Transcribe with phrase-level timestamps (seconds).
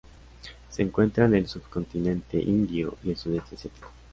[0.71, 3.91] Se encuentra en el subcontinente indio y el sudeste asiático.